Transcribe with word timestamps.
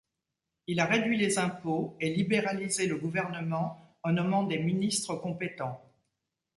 Il 0.65 0.79
a 0.79 0.85
réduit 0.87 1.15
les 1.15 1.37
impôts 1.37 1.95
et 1.99 2.11
libéralisé 2.11 2.87
le 2.87 2.95
gouvernement 2.95 3.79
en 4.01 4.13
nommant 4.13 4.41
des 4.41 4.57
ministres 4.57 5.13
compétents. 5.13 5.79